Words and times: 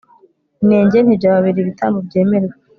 inenge 0.61 0.97
ntibyababera 1.01 1.61
ibitambo 1.63 1.97
byemerwa 2.07 2.53